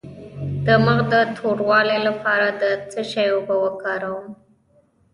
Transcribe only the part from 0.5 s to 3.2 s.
د مخ د توروالي لپاره د څه